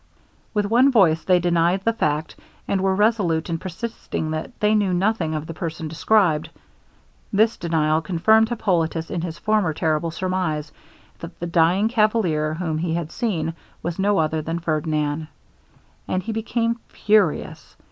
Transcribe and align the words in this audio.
With 0.55 0.65
one 0.65 0.91
voice 0.91 1.23
they 1.23 1.39
denied 1.39 1.83
the 1.85 1.93
fact, 1.93 2.35
and 2.67 2.81
were 2.81 2.95
resolute 2.95 3.51
in 3.51 3.59
persisting 3.59 4.31
that 4.31 4.59
they 4.59 4.73
knew 4.73 4.95
nothing 4.95 5.35
of 5.35 5.45
the 5.45 5.53
person 5.53 5.87
described. 5.87 6.49
This 7.31 7.55
denial 7.55 8.01
confirmed 8.01 8.49
Hippolitus 8.49 9.11
in 9.11 9.21
his 9.21 9.37
former 9.37 9.75
terrible 9.75 10.09
surmise; 10.09 10.71
that 11.19 11.39
the 11.39 11.45
dying 11.45 11.87
cavalier, 11.87 12.55
whom 12.55 12.79
he 12.79 12.95
had 12.95 13.11
seen, 13.11 13.53
was 13.83 13.99
no 13.99 14.17
other 14.17 14.41
than 14.41 14.57
Ferdinand, 14.57 15.27
and 16.07 16.23
he 16.23 16.31
became 16.31 16.79
furious. 16.87 17.75